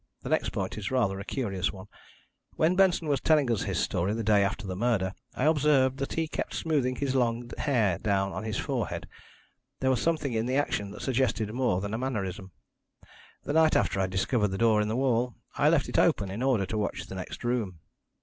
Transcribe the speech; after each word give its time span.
The 0.23 0.29
next 0.29 0.49
point 0.49 0.79
is 0.79 0.89
rather 0.89 1.19
a 1.19 1.23
curious 1.23 1.71
one. 1.71 1.85
When 2.55 2.75
Benson 2.75 3.07
was 3.07 3.21
telling 3.21 3.51
us 3.51 3.61
his 3.65 3.77
story 3.77 4.15
the 4.15 4.23
day 4.23 4.43
after 4.43 4.65
the 4.65 4.75
murder 4.75 5.13
I 5.35 5.43
observed 5.45 5.97
that 5.97 6.13
he 6.13 6.27
kept 6.27 6.55
smoothing 6.55 6.95
his 6.95 7.13
long 7.13 7.51
hair 7.59 7.99
down 7.99 8.33
on 8.33 8.43
his 8.43 8.57
forehead. 8.57 9.07
There 9.79 9.91
was 9.91 10.01
something 10.01 10.33
in 10.33 10.47
the 10.47 10.55
action 10.57 10.89
that 10.89 11.03
suggested 11.03 11.53
more 11.53 11.81
than 11.81 11.93
a 11.93 11.99
mannerism. 11.99 12.51
The 13.43 13.53
night 13.53 13.75
after 13.75 13.99
I 13.99 14.07
discovered 14.07 14.47
the 14.47 14.57
door 14.57 14.81
in 14.81 14.87
the 14.87 14.95
wall, 14.97 15.35
I 15.53 15.69
left 15.69 15.87
it 15.87 15.99
open 15.99 16.31
in 16.31 16.41
order 16.41 16.65
to 16.65 16.79
watch 16.79 17.05
the 17.05 17.13
next 17.13 17.43
room. 17.43 17.77